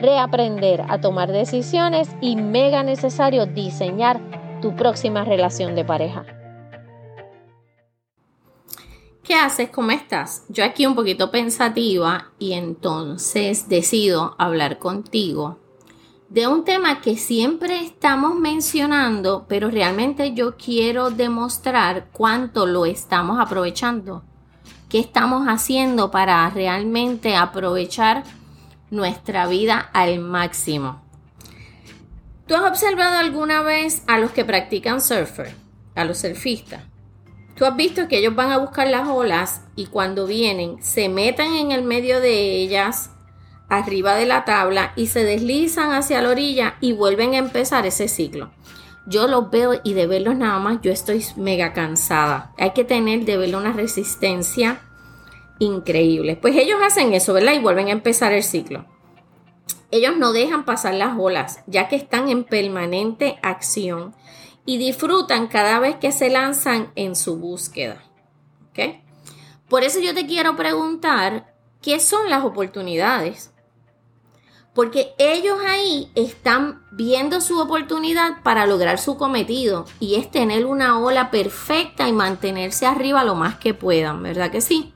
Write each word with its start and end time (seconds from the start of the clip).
reaprender 0.00 0.84
a 0.88 1.00
tomar 1.00 1.32
decisiones 1.32 2.08
y 2.20 2.36
mega 2.36 2.82
necesario 2.82 3.46
diseñar 3.46 4.20
tu 4.60 4.74
próxima 4.76 5.24
relación 5.24 5.74
de 5.74 5.84
pareja. 5.84 6.24
¿Qué 9.22 9.34
haces? 9.34 9.68
¿Cómo 9.70 9.90
estás? 9.90 10.44
Yo 10.48 10.64
aquí 10.64 10.86
un 10.86 10.94
poquito 10.94 11.30
pensativa 11.30 12.32
y 12.38 12.54
entonces 12.54 13.68
decido 13.68 14.34
hablar 14.38 14.78
contigo 14.78 15.58
de 16.28 16.46
un 16.46 16.64
tema 16.64 17.00
que 17.00 17.16
siempre 17.16 17.80
estamos 17.80 18.34
mencionando, 18.34 19.46
pero 19.48 19.70
realmente 19.70 20.34
yo 20.34 20.56
quiero 20.56 21.10
demostrar 21.10 22.08
cuánto 22.12 22.66
lo 22.66 22.84
estamos 22.84 23.40
aprovechando. 23.40 24.22
¿Qué 24.90 24.98
estamos 24.98 25.46
haciendo 25.46 26.10
para 26.10 26.48
realmente 26.50 27.34
aprovechar 27.36 28.24
nuestra 28.90 29.46
vida 29.46 29.78
al 29.92 30.18
máximo. 30.18 31.02
¿Tú 32.46 32.54
has 32.54 32.62
observado 32.62 33.18
alguna 33.18 33.62
vez 33.62 34.02
a 34.06 34.18
los 34.18 34.30
que 34.30 34.44
practican 34.44 35.00
surfer, 35.00 35.54
a 35.94 36.04
los 36.04 36.18
surfistas? 36.18 36.82
Tú 37.54 37.64
has 37.64 37.76
visto 37.76 38.08
que 38.08 38.18
ellos 38.18 38.34
van 38.34 38.52
a 38.52 38.58
buscar 38.58 38.88
las 38.88 39.08
olas 39.08 39.62
y 39.76 39.86
cuando 39.86 40.26
vienen 40.26 40.82
se 40.82 41.08
meten 41.08 41.54
en 41.54 41.72
el 41.72 41.82
medio 41.82 42.20
de 42.20 42.62
ellas, 42.62 43.10
arriba 43.68 44.14
de 44.14 44.26
la 44.26 44.44
tabla 44.44 44.92
y 44.96 45.08
se 45.08 45.24
deslizan 45.24 45.92
hacia 45.92 46.22
la 46.22 46.30
orilla 46.30 46.76
y 46.80 46.92
vuelven 46.92 47.34
a 47.34 47.38
empezar 47.38 47.84
ese 47.84 48.08
ciclo. 48.08 48.50
Yo 49.06 49.26
los 49.26 49.50
veo 49.50 49.80
y 49.84 49.94
de 49.94 50.06
verlos 50.06 50.36
nada 50.36 50.58
más 50.58 50.80
yo 50.82 50.92
estoy 50.92 51.24
mega 51.36 51.72
cansada. 51.72 52.52
Hay 52.58 52.70
que 52.70 52.84
tener 52.84 53.24
de 53.24 53.36
verlo 53.36 53.58
una 53.58 53.72
resistencia 53.72 54.80
increíble. 55.58 56.36
Pues 56.36 56.56
ellos 56.56 56.78
hacen 56.82 57.14
eso, 57.14 57.32
¿verdad? 57.32 57.54
Y 57.54 57.60
vuelven 57.60 57.88
a 57.88 57.92
empezar 57.92 58.32
el 58.32 58.42
ciclo. 58.42 58.86
Ellos 59.90 60.16
no 60.16 60.32
dejan 60.32 60.64
pasar 60.64 60.94
las 60.94 61.18
olas, 61.18 61.62
ya 61.66 61.88
que 61.88 61.96
están 61.96 62.28
en 62.28 62.44
permanente 62.44 63.38
acción 63.42 64.14
y 64.66 64.76
disfrutan 64.76 65.46
cada 65.48 65.78
vez 65.78 65.96
que 65.96 66.12
se 66.12 66.28
lanzan 66.28 66.92
en 66.94 67.16
su 67.16 67.38
búsqueda. 67.38 68.02
¿Ok? 68.70 68.96
Por 69.68 69.82
eso 69.82 69.98
yo 70.00 70.14
te 70.14 70.26
quiero 70.26 70.56
preguntar, 70.56 71.54
¿qué 71.80 72.00
son 72.00 72.28
las 72.28 72.44
oportunidades? 72.44 73.52
Porque 74.74 75.14
ellos 75.18 75.58
ahí 75.66 76.10
están 76.14 76.82
viendo 76.90 77.40
su 77.40 77.58
oportunidad 77.58 78.42
para 78.42 78.66
lograr 78.66 78.98
su 78.98 79.16
cometido 79.16 79.86
y 80.00 80.16
es 80.16 80.30
tener 80.30 80.66
una 80.66 81.00
ola 81.00 81.30
perfecta 81.30 82.06
y 82.06 82.12
mantenerse 82.12 82.86
arriba 82.86 83.24
lo 83.24 83.34
más 83.34 83.56
que 83.56 83.74
puedan, 83.74 84.22
¿verdad 84.22 84.50
que 84.50 84.60
sí? 84.60 84.94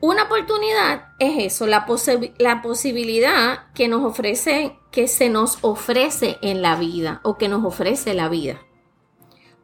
Una 0.00 0.24
oportunidad 0.24 1.08
es 1.18 1.54
eso, 1.54 1.66
la, 1.66 1.86
posibilidad 1.86 3.72
que 3.72 3.88
nos 3.88 4.04
ofrece, 4.04 4.78
que 4.90 5.08
se 5.08 5.30
nos 5.30 5.58
ofrece 5.62 6.36
en 6.42 6.60
la 6.60 6.76
vida 6.76 7.20
o 7.22 7.38
que 7.38 7.48
nos 7.48 7.64
ofrece 7.64 8.12
la 8.12 8.28
vida. 8.28 8.60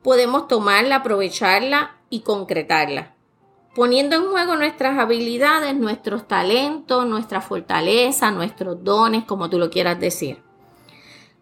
Podemos 0.03 0.49
tomarla, 0.49 0.97
aprovecharla 0.97 2.01
y 2.09 2.21
concretarla, 2.21 3.15
poniendo 3.75 4.17
en 4.17 4.31
juego 4.31 4.57
nuestras 4.57 4.99
habilidades, 4.99 5.77
nuestros 5.77 6.27
talentos, 6.27 7.07
nuestra 7.07 7.43
fortaleza, 7.43 8.31
nuestros 8.31 8.83
dones, 8.83 9.25
como 9.25 9.51
tú 9.51 9.59
lo 9.59 9.69
quieras 9.69 10.01
decir. 10.01 10.43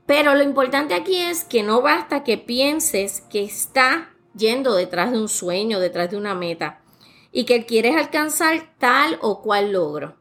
Pero 0.04 0.34
lo 0.34 0.42
importante 0.42 0.94
aquí 0.94 1.16
es 1.16 1.44
que 1.44 1.62
no 1.62 1.80
basta 1.80 2.24
que 2.24 2.38
pienses 2.38 3.20
que 3.30 3.44
está 3.44 4.10
yendo 4.34 4.74
detrás 4.74 5.12
de 5.12 5.18
un 5.18 5.28
sueño, 5.28 5.78
detrás 5.78 6.10
de 6.10 6.16
una 6.16 6.34
meta 6.34 6.79
y 7.32 7.44
que 7.44 7.64
quieres 7.64 7.96
alcanzar 7.96 8.74
tal 8.78 9.18
o 9.22 9.40
cual 9.42 9.72
logro. 9.72 10.16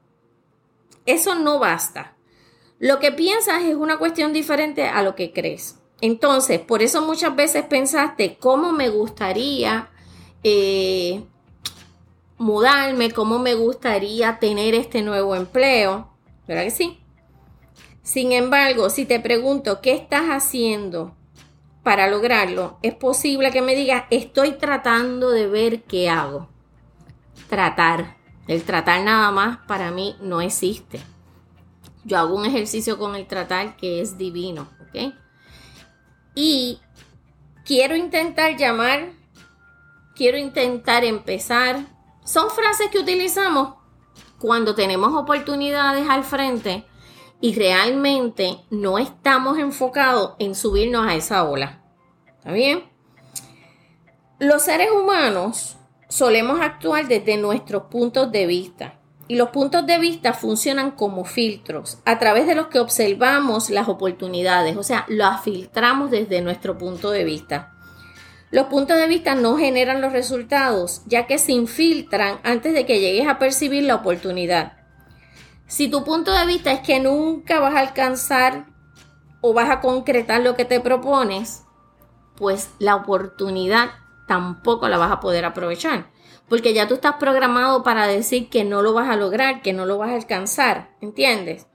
Eso 1.06 1.36
no 1.36 1.60
basta. 1.60 2.16
Lo 2.78 3.00
que 3.00 3.12
piensas 3.12 3.64
es 3.64 3.76
una 3.76 3.98
cuestión 3.98 4.32
diferente 4.32 4.88
a 4.88 5.02
lo 5.02 5.16
que 5.16 5.34
crees. 5.34 5.80
Entonces, 6.02 6.60
por 6.60 6.82
eso 6.82 7.02
muchas 7.02 7.36
veces 7.36 7.66
pensaste 7.66 8.38
cómo 8.40 8.72
me 8.72 8.90
gustaría 8.90 9.90
eh, 10.44 11.24
mudarme, 12.38 13.12
cómo 13.12 13.40
me 13.40 13.56
gustaría 13.56 14.40
tener 14.40 14.76
este 14.76 15.02
nuevo 15.02 15.36
empleo. 15.36 16.10
¿Verdad 16.48 16.64
que 16.64 16.72
sí? 16.72 17.00
Sin 18.02 18.32
embargo, 18.32 18.90
si 18.90 19.06
te 19.06 19.20
pregunto 19.20 19.82
qué 19.82 19.92
estás 19.92 20.28
haciendo 20.30 21.16
para 21.84 22.08
lograrlo, 22.08 22.78
es 22.82 22.96
posible 22.96 23.52
que 23.52 23.62
me 23.62 23.76
digas, 23.76 24.06
estoy 24.10 24.52
tratando 24.54 25.32
de 25.32 25.48
ver 25.48 25.84
qué 25.84 26.10
hago 26.10 26.48
tratar. 27.50 28.16
El 28.48 28.64
tratar 28.64 29.04
nada 29.04 29.32
más 29.32 29.58
para 29.68 29.92
mí 29.92 30.16
no 30.22 30.40
existe. 30.40 31.02
Yo 32.06 32.18
hago 32.18 32.36
un 32.36 32.46
ejercicio 32.46 32.98
con 32.98 33.16
el 33.16 33.28
tratar 33.28 33.76
que 33.76 34.02
es 34.02 34.18
divino, 34.18 34.70
¿ok? 34.82 35.14
Y 36.34 36.80
quiero 37.66 37.96
intentar 37.96 38.56
llamar, 38.56 39.10
quiero 40.16 40.38
intentar 40.38 41.04
empezar. 41.04 41.86
Son 42.24 42.50
frases 42.50 42.90
que 42.90 43.00
utilizamos 43.00 43.76
cuando 44.40 44.74
tenemos 44.74 45.14
oportunidades 45.14 46.10
al 46.10 46.24
frente 46.24 46.86
y 47.42 47.54
realmente 47.56 48.62
no 48.70 48.98
estamos 48.98 49.58
enfocados 49.58 50.34
en 50.40 50.56
subirnos 50.56 51.06
a 51.06 51.16
esa 51.16 51.44
ola. 51.44 51.84
¿Está 52.38 52.54
bien? 52.54 52.90
Los 54.40 54.64
seres 54.64 54.90
humanos 54.92 55.76
solemos 56.10 56.60
actuar 56.60 57.08
desde 57.08 57.38
nuestros 57.38 57.84
puntos 57.84 58.32
de 58.32 58.48
vista. 58.48 58.96
Y 59.28 59.36
los 59.36 59.50
puntos 59.50 59.86
de 59.86 60.00
vista 60.00 60.34
funcionan 60.34 60.92
como 60.92 61.24
filtros 61.24 62.00
a 62.04 62.18
través 62.18 62.48
de 62.48 62.56
los 62.56 62.68
que 62.68 62.80
observamos 62.80 63.70
las 63.70 63.88
oportunidades, 63.88 64.76
o 64.76 64.82
sea, 64.82 65.06
las 65.08 65.44
filtramos 65.44 66.10
desde 66.10 66.42
nuestro 66.42 66.80
punto 66.80 67.12
de 67.12 67.24
vista. 67.24 67.76
Los 68.50 68.66
puntos 68.66 68.98
de 68.98 69.06
vista 69.06 69.36
no 69.36 69.56
generan 69.56 70.02
los 70.02 70.12
resultados, 70.12 71.04
ya 71.06 71.28
que 71.28 71.38
se 71.38 71.52
infiltran 71.52 72.40
antes 72.44 72.74
de 72.74 72.88
que 72.88 73.00
llegues 73.00 73.28
a 73.28 73.38
percibir 73.38 73.84
la 73.84 73.94
oportunidad. 73.94 74.74
Si 75.68 75.88
tu 75.88 76.04
punto 76.04 76.34
de 76.34 76.48
vista 76.48 76.72
es 76.72 76.80
que 76.80 77.00
nunca 77.00 77.60
vas 77.60 77.76
a 77.76 77.82
alcanzar 77.82 78.66
o 79.42 79.54
vas 79.54 79.70
a 79.70 79.80
concretar 79.80 80.42
lo 80.42 80.56
que 80.56 80.66
te 80.66 80.80
propones, 80.80 81.66
pues 82.36 82.72
la 82.80 82.96
oportunidad 82.96 83.92
tampoco 84.30 84.88
la 84.88 85.00
vas 85.00 85.12
a 85.12 85.20
poder 85.20 85.44
aprovechar. 85.44 86.12
Porque 86.48 86.74
ya 86.74 86.88
tú 86.88 86.94
estás 86.94 87.16
programado 87.16 87.82
para 87.84 88.08
decir 88.08 88.48
que 88.50 88.64
no 88.64 88.84
lo 88.84 88.94
vas 88.94 89.10
a 89.10 89.16
lograr, 89.16 89.64
que 89.64 89.74
no 89.74 89.88
lo 89.88 89.98
vas 89.98 90.12
a 90.12 90.16
alcanzar. 90.16 90.92
¿Entiendes? 91.02 91.66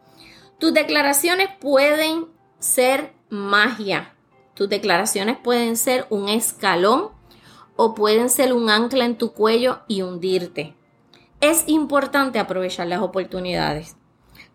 Tus 0.58 0.72
declaraciones 0.72 1.48
pueden 1.60 2.28
ser 2.60 3.12
magia. 3.28 4.14
Tus 4.54 4.68
declaraciones 4.68 5.36
pueden 5.36 5.76
ser 5.76 6.06
un 6.10 6.28
escalón 6.28 7.10
o 7.74 7.94
pueden 7.96 8.30
ser 8.30 8.52
un 8.52 8.70
ancla 8.70 9.04
en 9.04 9.18
tu 9.18 9.32
cuello 9.32 9.80
y 9.88 10.02
hundirte. 10.02 10.76
Es 11.40 11.64
importante 11.66 12.38
aprovechar 12.38 12.86
las 12.86 13.00
oportunidades. 13.00 13.96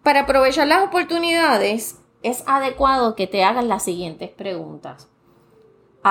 Para 0.03 0.21
aprovechar 0.21 0.67
las 0.67 0.87
oportunidades 0.87 1.99
es 2.23 2.43
adecuado 2.47 3.15
que 3.15 3.27
te 3.27 3.43
hagas 3.43 3.65
las 3.65 3.83
siguientes 3.83 4.29
preguntas 4.29 5.09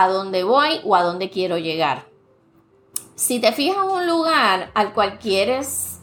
a 0.02 0.08
dónde 0.08 0.44
voy 0.44 0.80
o 0.84 0.94
a 0.94 1.02
dónde 1.02 1.30
quiero 1.30 1.58
llegar. 1.58 2.06
Si 3.14 3.40
te 3.40 3.52
fijas 3.52 3.84
un 3.84 4.06
lugar 4.06 4.70
al 4.74 4.92
cual 4.94 5.18
quieres 5.18 6.00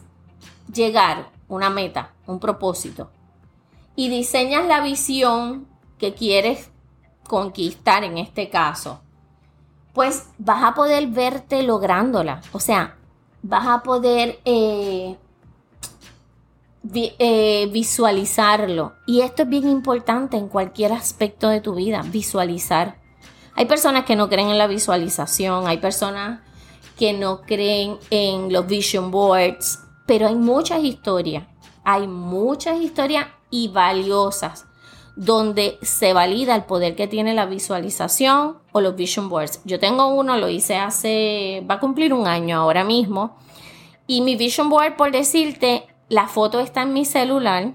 llegar, 0.72 1.30
una 1.48 1.70
meta, 1.70 2.12
un 2.26 2.38
propósito, 2.38 3.10
y 3.94 4.08
diseñas 4.10 4.66
la 4.66 4.82
visión 4.82 5.66
que 5.98 6.14
quieres 6.14 6.70
conquistar 7.26 8.04
en 8.04 8.18
este 8.18 8.50
caso, 8.50 9.00
pues 9.94 10.28
vas 10.38 10.62
a 10.62 10.74
poder 10.74 11.06
verte 11.06 11.62
lográndola. 11.62 12.42
O 12.52 12.60
sea, 12.60 12.96
vas 13.42 13.66
a 13.66 13.82
poder 13.82 14.38
eh, 14.44 15.16
eh, 16.92 17.68
visualizarlo. 17.72 18.92
Y 19.06 19.22
esto 19.22 19.44
es 19.44 19.48
bien 19.48 19.68
importante 19.68 20.36
en 20.36 20.48
cualquier 20.48 20.92
aspecto 20.92 21.48
de 21.48 21.60
tu 21.60 21.74
vida, 21.74 22.02
visualizar. 22.02 22.98
Hay 23.56 23.64
personas 23.64 24.04
que 24.04 24.16
no 24.16 24.28
creen 24.28 24.50
en 24.50 24.58
la 24.58 24.66
visualización, 24.66 25.66
hay 25.66 25.78
personas 25.78 26.40
que 26.98 27.14
no 27.14 27.40
creen 27.40 27.96
en 28.10 28.52
los 28.52 28.66
vision 28.66 29.10
boards, 29.10 29.80
pero 30.06 30.28
hay 30.28 30.34
muchas 30.34 30.84
historias, 30.84 31.44
hay 31.82 32.06
muchas 32.06 32.78
historias 32.80 33.28
y 33.50 33.68
valiosas 33.68 34.66
donde 35.16 35.78
se 35.80 36.12
valida 36.12 36.54
el 36.54 36.64
poder 36.64 36.94
que 36.94 37.08
tiene 37.08 37.32
la 37.32 37.46
visualización 37.46 38.58
o 38.72 38.82
los 38.82 38.94
vision 38.94 39.30
boards. 39.30 39.62
Yo 39.64 39.80
tengo 39.80 40.08
uno, 40.08 40.36
lo 40.36 40.50
hice 40.50 40.76
hace, 40.76 41.64
va 41.68 41.76
a 41.76 41.80
cumplir 41.80 42.12
un 42.12 42.26
año 42.26 42.58
ahora 42.58 42.84
mismo. 42.84 43.38
Y 44.06 44.20
mi 44.20 44.36
vision 44.36 44.68
board, 44.68 44.96
por 44.96 45.12
decirte, 45.12 45.86
la 46.10 46.28
foto 46.28 46.60
está 46.60 46.82
en 46.82 46.92
mi 46.92 47.06
celular. 47.06 47.72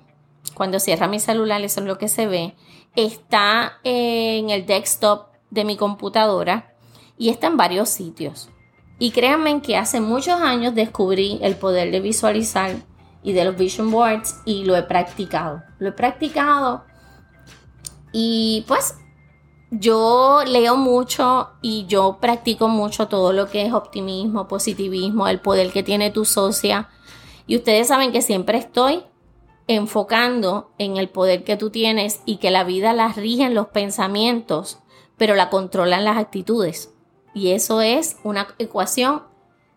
Cuando 0.54 0.80
cierra 0.80 1.08
mi 1.08 1.20
celular, 1.20 1.60
eso 1.64 1.80
es 1.80 1.88
lo 1.88 1.98
que 1.98 2.08
se 2.08 2.28
ve. 2.28 2.54
Está 2.96 3.80
en 3.84 4.52
el 4.52 4.68
desktop 4.68 5.31
de 5.52 5.64
mi 5.64 5.78
computadora 5.78 6.74
y 7.18 7.30
está 7.30 7.48
en 7.48 7.58
varios 7.58 7.90
sitios. 7.90 8.50
Y 8.98 9.12
créanme 9.12 9.62
que 9.62 9.78
hace 9.78 10.02
muchos 10.02 10.42
años 10.42 10.74
descubrí 10.74 11.40
el 11.42 11.56
poder 11.56 11.92
de 11.92 12.00
visualizar 12.00 12.76
y 13.24 13.34
de 13.34 13.46
los 13.46 13.56
vision 13.56 13.92
boards 13.92 14.42
y 14.46 14.66
lo 14.66 14.76
he 14.76 14.84
practicado. 14.84 15.62
Lo 15.80 15.90
he 15.90 15.92
practicado 15.92 16.84
y 18.12 18.66
pues 18.68 18.96
yo 19.70 20.42
leo 20.46 20.76
mucho 20.76 21.50
y 21.62 21.86
yo 21.88 22.18
practico 22.20 22.68
mucho 22.68 23.08
todo 23.08 23.32
lo 23.32 23.48
que 23.50 23.66
es 23.66 23.74
optimismo, 23.74 24.48
positivismo, 24.48 25.28
el 25.28 25.40
poder 25.40 25.72
que 25.72 25.84
tiene 25.84 26.12
tu 26.12 26.26
socia 26.26 26.90
y 27.48 27.56
ustedes 27.56 27.88
saben 27.88 28.12
que 28.12 28.22
siempre 28.22 28.58
estoy 28.58 29.04
enfocando 29.68 30.72
en 30.78 30.98
el 30.98 31.10
poder 31.10 31.44
que 31.44 31.58
tú 31.58 31.70
tienes 31.70 32.22
y 32.26 32.38
que 32.38 32.52
la 32.52 32.64
vida 32.64 32.94
la 32.94 33.10
rigen 33.10 33.54
los 33.54 33.68
pensamientos, 33.68 34.80
pero 35.22 35.36
la 35.36 35.52
controlan 35.52 36.04
las 36.04 36.18
actitudes. 36.18 36.90
Y 37.36 37.52
eso 37.52 37.80
es 37.80 38.18
una 38.24 38.48
ecuación 38.58 39.22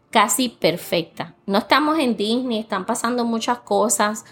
casi 0.08 0.49
perfecta. 0.49 1.35
No 1.44 1.58
estamos 1.58 1.99
en 1.99 2.17
Disney, 2.17 2.61
están 2.61 2.87
pasando 2.87 3.26
muchas 3.26 3.58
cosas, 3.58 4.25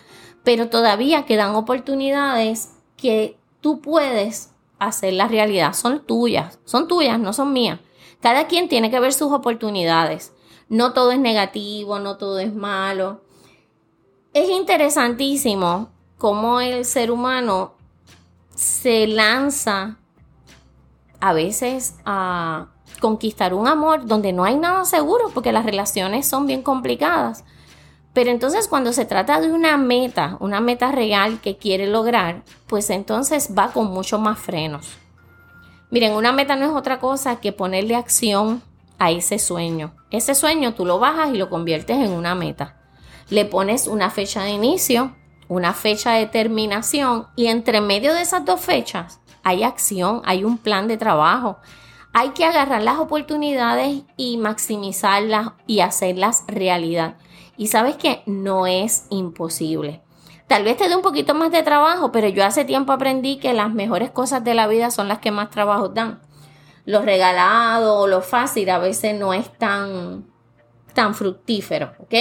pero 0.43 0.71
todavía 0.71 1.27
quedan 1.27 1.55
oportunidades 1.55 2.71
que 2.97 3.37
tú 3.61 3.83
puedes 3.83 4.55
hacer 4.79 5.13
la 5.13 5.29
realidad. 5.29 5.75
Son 5.75 6.03
tuyas, 6.03 6.59
son 6.65 6.89
tuyas, 6.89 7.19
no 7.19 7.35
son 7.35 7.53
mías. 7.53 7.79
Cada 8.23 8.47
quien 8.47 8.71
tiene 8.71 8.91
que 8.91 8.99
ver 8.99 9.13
sus 9.13 9.33
oportunidades. 9.33 10.33
No 10.71 10.95
todo 10.95 11.13
es 11.13 11.19
negativo, 11.19 11.99
no 11.99 12.17
todo 12.17 12.39
es 12.39 12.55
malo. 12.55 13.21
Es 14.33 14.49
interesantísimo 14.49 15.91
cómo 16.17 16.63
el 16.63 16.87
ser 16.87 17.11
humano 17.11 17.75
se 18.55 19.07
lanza 19.07 19.99
a 21.23 21.33
veces 21.33 21.95
a 22.05 22.67
conquistar 23.01 23.55
un 23.55 23.67
amor 23.67 24.05
donde 24.05 24.35
no 24.35 24.45
hay 24.45 24.57
nada 24.57 24.85
seguro 24.85 25.31
porque 25.33 25.53
las 25.53 25.65
relaciones 25.65 26.27
son 26.27 26.47
bien 26.47 26.61
complicadas. 26.61 27.45
Pero 28.13 28.31
entonces 28.31 28.69
cuando 28.69 28.93
se 28.93 29.07
trata 29.07 29.41
de 29.41 29.51
una 29.51 29.79
meta, 29.79 30.37
una 30.41 30.61
meta 30.61 30.93
real 30.93 31.41
que 31.41 31.57
quiere 31.57 31.87
lograr, 31.87 32.43
pues 32.67 32.91
entonces 32.91 33.55
va 33.57 33.73
con 33.73 33.87
mucho 33.87 34.19
más 34.19 34.39
frenos. 34.39 34.99
Miren, 35.91 36.13
una 36.13 36.33
meta 36.33 36.57
no 36.57 36.67
es 36.67 36.73
otra 36.73 37.01
cosa 37.01 37.37
que 37.37 37.53
ponerle 37.53 37.97
acción 37.97 38.63
a 38.99 39.11
ese 39.11 39.39
sueño. 39.39 39.95
Ese 40.11 40.35
sueño 40.35 40.75
tú 40.75 40.85
lo 40.85 40.99
bajas 40.99 41.33
y 41.33 41.39
lo 41.39 41.49
conviertes 41.49 41.97
en 41.97 42.13
una 42.13 42.35
meta 42.35 42.83
le 43.33 43.47
pones 43.47 43.87
una 43.87 44.11
fecha 44.11 44.43
de 44.43 44.51
inicio, 44.51 45.17
una 45.49 45.73
fecha 45.73 46.13
de 46.13 46.27
terminación 46.27 47.29
y 47.35 47.47
entre 47.47 47.81
medio 47.81 48.13
de 48.13 48.21
esas 48.21 48.45
dos 48.45 48.61
fechas 48.61 49.21
hay 49.43 49.63
acción, 49.63 50.23
hay 50.25 50.45
un 50.45 50.59
plan 50.59 50.89
de 50.89 50.97
trabajo. 50.97 51.59
Hay 52.13 52.31
que 52.31 52.45
agarrar 52.45 52.83
las 52.83 52.99
oportunidades 52.99 54.03
y 54.17 54.37
maximizarlas 54.37 55.53
y 55.67 55.81
hacerlas 55.81 56.45
realidad. 56.47 57.17
Y 57.57 57.69
sabes 57.69 57.97
que 57.97 58.23
no 58.27 58.67
es 58.67 59.07
imposible. 59.11 60.03
Tal 60.47 60.65
vez 60.65 60.77
te 60.77 60.89
dé 60.89 60.97
un 60.97 61.03
poquito 61.03 61.35
más 61.35 61.51
de 61.51 61.63
trabajo, 61.63 62.13
pero 62.13 62.29
yo 62.29 62.45
hace 62.45 62.65
tiempo 62.65 62.93
aprendí 62.93 63.39
que 63.39 63.55
las 63.55 63.73
mejores 63.73 64.11
cosas 64.11 64.45
de 64.45 64.55
la 64.55 64.67
vida 64.67 64.91
son 64.91 65.09
las 65.09 65.19
que 65.19 65.31
más 65.31 65.49
trabajo 65.49 65.89
dan. 65.89 66.21
Lo 66.85 67.01
regalado 67.01 67.99
o 67.99 68.07
lo 68.07 68.21
fácil 68.21 68.69
a 68.69 68.79
veces 68.79 69.19
no 69.19 69.33
es 69.33 69.51
tan, 69.57 70.27
tan 70.93 71.15
fructífero, 71.15 71.93
¿ok? 72.01 72.15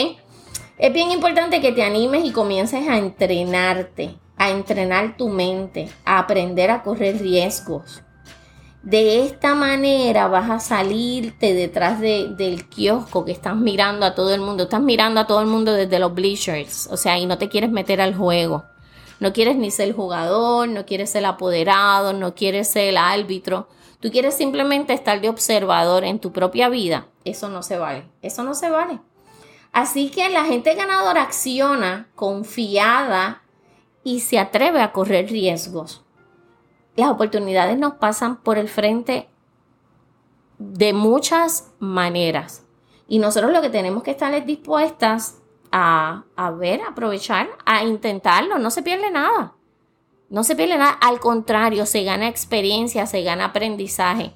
Es 0.77 0.93
bien 0.93 1.11
importante 1.11 1.59
que 1.59 1.73
te 1.73 1.83
animes 1.83 2.23
y 2.23 2.31
comiences 2.31 2.87
a 2.87 2.97
entrenarte, 2.97 4.15
a 4.41 4.49
entrenar 4.49 5.17
tu 5.17 5.29
mente, 5.29 5.87
a 6.03 6.17
aprender 6.17 6.71
a 6.71 6.81
correr 6.81 7.21
riesgos. 7.21 8.01
De 8.81 9.23
esta 9.23 9.53
manera 9.53 10.27
vas 10.29 10.49
a 10.49 10.59
salirte 10.59 11.53
detrás 11.53 11.99
del 11.99 12.67
kiosco 12.67 13.23
que 13.23 13.33
estás 13.33 13.55
mirando 13.55 14.03
a 14.03 14.15
todo 14.15 14.33
el 14.33 14.41
mundo. 14.41 14.63
Estás 14.63 14.81
mirando 14.81 15.19
a 15.19 15.27
todo 15.27 15.41
el 15.41 15.45
mundo 15.45 15.73
desde 15.73 15.99
los 15.99 16.15
bleachers, 16.15 16.89
o 16.91 16.97
sea, 16.97 17.19
y 17.19 17.27
no 17.27 17.37
te 17.37 17.49
quieres 17.49 17.69
meter 17.69 18.01
al 18.01 18.15
juego. 18.15 18.63
No 19.19 19.31
quieres 19.31 19.57
ni 19.57 19.69
ser 19.69 19.93
jugador, 19.93 20.67
no 20.67 20.87
quieres 20.87 21.11
ser 21.11 21.23
apoderado, 21.27 22.11
no 22.11 22.33
quieres 22.33 22.67
ser 22.67 22.89
el 22.89 22.97
árbitro. 22.97 23.67
Tú 23.99 24.09
quieres 24.09 24.33
simplemente 24.33 24.93
estar 24.93 25.21
de 25.21 25.29
observador 25.29 26.03
en 26.03 26.17
tu 26.17 26.31
propia 26.31 26.67
vida. 26.67 27.05
Eso 27.25 27.47
no 27.47 27.61
se 27.61 27.77
vale. 27.77 28.05
Eso 28.23 28.41
no 28.41 28.55
se 28.55 28.71
vale. 28.71 29.01
Así 29.71 30.09
que 30.09 30.29
la 30.29 30.45
gente 30.45 30.73
ganadora 30.73 31.21
acciona 31.21 32.09
confiada 32.15 33.40
y 34.03 34.21
se 34.21 34.39
atreve 34.39 34.81
a 34.81 34.91
correr 34.91 35.29
riesgos. 35.29 36.03
Las 36.95 37.09
oportunidades 37.09 37.77
nos 37.77 37.93
pasan 37.93 38.37
por 38.41 38.57
el 38.57 38.67
frente 38.67 39.29
de 40.57 40.93
muchas 40.93 41.71
maneras. 41.79 42.65
Y 43.07 43.19
nosotros 43.19 43.51
lo 43.51 43.61
que 43.61 43.69
tenemos 43.69 44.03
que 44.03 44.11
estar 44.11 44.33
es 44.33 44.45
dispuestas 44.45 45.39
a, 45.71 46.23
a 46.35 46.51
ver, 46.51 46.81
a 46.81 46.89
aprovechar, 46.89 47.49
a 47.65 47.83
intentarlo. 47.83 48.59
No 48.59 48.71
se 48.71 48.83
pierde 48.83 49.11
nada. 49.11 49.53
No 50.29 50.43
se 50.43 50.55
pierde 50.55 50.77
nada. 50.77 50.91
Al 50.91 51.19
contrario, 51.19 51.85
se 51.85 52.03
gana 52.03 52.27
experiencia, 52.27 53.05
se 53.05 53.23
gana 53.23 53.45
aprendizaje. 53.45 54.33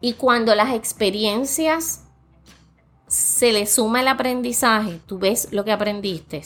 Y 0.00 0.14
cuando 0.14 0.54
las 0.54 0.74
experiencias 0.74 2.04
se 3.06 3.52
le 3.52 3.66
suma 3.66 4.00
el 4.00 4.08
aprendizaje, 4.08 5.00
tú 5.06 5.18
ves 5.18 5.48
lo 5.52 5.64
que 5.64 5.72
aprendiste, 5.72 6.42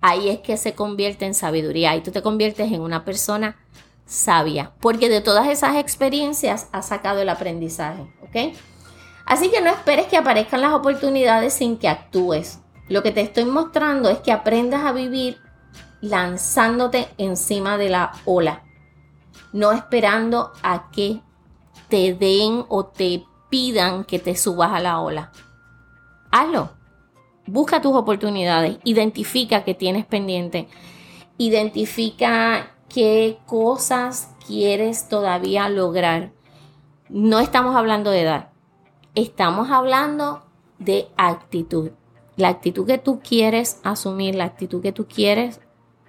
ahí 0.00 0.28
es 0.28 0.40
que 0.40 0.56
se 0.56 0.74
convierte 0.74 1.26
en 1.26 1.34
sabiduría, 1.34 1.96
y 1.96 2.00
tú 2.00 2.10
te 2.10 2.22
conviertes 2.22 2.72
en 2.72 2.80
una 2.80 3.04
persona 3.04 3.56
sabia, 4.06 4.72
porque 4.80 5.08
de 5.08 5.20
todas 5.20 5.48
esas 5.48 5.76
experiencias 5.76 6.68
has 6.72 6.88
sacado 6.88 7.20
el 7.20 7.28
aprendizaje, 7.28 8.02
¿ok? 8.22 8.56
Así 9.26 9.50
que 9.50 9.60
no 9.60 9.70
esperes 9.70 10.06
que 10.06 10.16
aparezcan 10.16 10.62
las 10.62 10.72
oportunidades 10.72 11.52
sin 11.52 11.76
que 11.76 11.88
actúes. 11.88 12.58
Lo 12.88 13.02
que 13.02 13.12
te 13.12 13.20
estoy 13.20 13.44
mostrando 13.44 14.08
es 14.10 14.18
que 14.18 14.32
aprendas 14.32 14.84
a 14.84 14.92
vivir 14.92 15.38
lanzándote 16.00 17.08
encima 17.18 17.78
de 17.78 17.90
la 17.90 18.12
ola, 18.24 18.64
no 19.52 19.70
esperando 19.70 20.52
a 20.62 20.90
que 20.90 21.20
te 21.88 22.14
den 22.14 22.64
o 22.68 22.86
te 22.86 23.24
pidan 23.48 24.04
que 24.04 24.18
te 24.18 24.34
subas 24.36 24.72
a 24.72 24.80
la 24.80 25.00
ola 25.00 25.30
hazlo. 26.30 26.79
Busca 27.50 27.82
tus 27.82 27.96
oportunidades, 27.96 28.78
identifica 28.84 29.64
que 29.64 29.74
tienes 29.74 30.06
pendiente, 30.06 30.68
identifica 31.36 32.76
qué 32.88 33.38
cosas 33.44 34.36
quieres 34.46 35.08
todavía 35.08 35.68
lograr. 35.68 36.30
No 37.08 37.40
estamos 37.40 37.74
hablando 37.74 38.12
de 38.12 38.20
edad, 38.20 38.50
estamos 39.16 39.68
hablando 39.72 40.44
de 40.78 41.08
actitud. 41.16 41.90
La 42.36 42.50
actitud 42.50 42.86
que 42.86 42.98
tú 42.98 43.18
quieres 43.18 43.80
asumir, 43.82 44.36
la 44.36 44.44
actitud 44.44 44.80
que 44.80 44.92
tú 44.92 45.08
quieres 45.08 45.60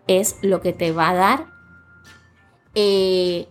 es 0.06 0.38
lo 0.44 0.62
que 0.62 0.74
te 0.74 0.92
va 0.92 1.10
a 1.10 1.16
dar, 1.16 1.48
eh, 2.76 3.50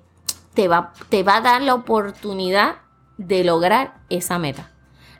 te, 0.54 0.68
va, 0.68 0.92
te 1.08 1.24
va 1.24 1.38
a 1.38 1.40
dar 1.40 1.60
la 1.60 1.74
oportunidad 1.74 2.76
de 3.18 3.42
lograr 3.42 4.00
esa 4.10 4.38
meta. 4.38 4.70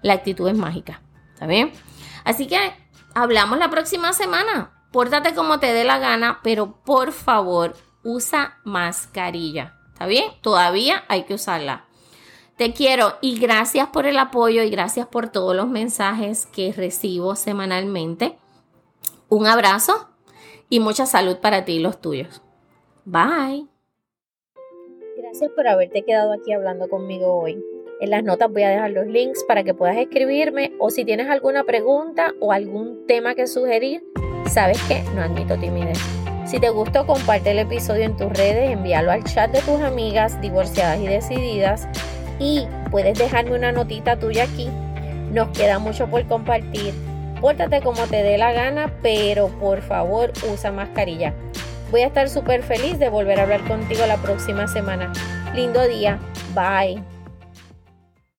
La 0.03 0.13
actitud 0.13 0.47
es 0.47 0.57
mágica. 0.57 1.03
¿Está 1.35 1.49
bien? 1.49 1.73
Así 2.25 2.47
que 2.47 2.59
hablamos 3.15 3.59
la 3.59 3.71
próxima 3.71 4.13
semana. 4.13 4.73
Pórtate 4.93 5.35
como 5.35 5.61
te 5.61 5.73
dé 5.73 5.85
la 5.85 5.99
gana, 5.99 6.41
pero 6.43 6.83
por 6.85 7.13
favor, 7.13 7.75
usa 8.03 8.59
mascarilla. 8.65 9.77
¿Está 9.93 10.07
bien? 10.07 10.31
Todavía 10.41 11.05
hay 11.09 11.25
que 11.25 11.35
usarla. 11.35 11.85
Te 12.57 12.75
quiero 12.75 13.15
y 13.21 13.39
gracias 13.39 13.89
por 13.89 14.07
el 14.07 14.19
apoyo 14.19 14.63
y 14.63 14.71
gracias 14.71 15.07
por 15.07 15.29
todos 15.29 15.57
los 15.57 15.69
mensajes 15.69 16.47
que 16.47 16.73
recibo 16.73 17.37
semanalmente. 17.37 18.37
Un 19.29 19.47
abrazo 19.47 20.09
y 20.69 20.81
mucha 20.81 21.07
salud 21.07 21.39
para 21.39 21.65
ti 21.65 21.75
y 21.75 21.79
los 21.79 22.01
tuyos. 22.01 22.43
Bye. 23.05 23.67
Gracias 25.17 25.51
por 25.53 25.69
haberte 25.69 26.03
quedado 26.05 26.33
aquí 26.33 26.53
hablando 26.53 26.89
conmigo 26.89 27.41
hoy. 27.41 27.63
En 28.01 28.09
las 28.09 28.25
notas 28.25 28.51
voy 28.51 28.63
a 28.63 28.71
dejar 28.71 28.93
los 28.93 29.07
links 29.07 29.45
para 29.45 29.63
que 29.63 29.75
puedas 29.75 29.99
escribirme 29.99 30.73
o 30.79 30.89
si 30.89 31.05
tienes 31.05 31.29
alguna 31.29 31.65
pregunta 31.65 32.33
o 32.41 32.51
algún 32.51 33.07
tema 33.07 33.35
que 33.35 33.47
sugerir, 33.47 34.03
sabes 34.49 34.81
que 34.85 35.03
no 35.15 35.21
admito 35.21 35.59
timidez. 35.59 35.99
Si 36.47 36.59
te 36.59 36.71
gustó, 36.71 37.07
comparte 37.07 37.51
el 37.51 37.59
episodio 37.59 38.05
en 38.05 38.17
tus 38.17 38.33
redes, 38.33 38.71
envíalo 38.71 39.13
al 39.13 39.23
chat 39.25 39.53
de 39.53 39.61
tus 39.61 39.83
amigas 39.83 40.41
divorciadas 40.41 40.99
y 40.99 41.09
decididas 41.09 41.89
y 42.39 42.67
puedes 42.91 43.19
dejarme 43.19 43.55
una 43.55 43.71
notita 43.71 44.19
tuya 44.19 44.45
aquí. 44.45 44.71
Nos 45.31 45.57
queda 45.57 45.79
mucho 45.79 46.09
por 46.09 46.27
compartir. 46.27 46.95
Pórtate 47.39 47.83
como 47.83 48.03
te 48.07 48.23
dé 48.23 48.39
la 48.39 48.53
gana, 48.53 48.91
pero 49.03 49.49
por 49.61 49.83
favor 49.83 50.33
usa 50.51 50.73
mascarilla. 50.73 51.35
Voy 51.91 52.01
a 52.01 52.07
estar 52.07 52.31
súper 52.31 52.63
feliz 52.63 52.99
de 52.99 53.11
volver 53.11 53.39
a 53.41 53.43
hablar 53.43 53.63
contigo 53.69 54.07
la 54.07 54.17
próxima 54.17 54.67
semana. 54.69 55.13
Lindo 55.55 55.87
día. 55.87 56.19
Bye. 56.55 57.20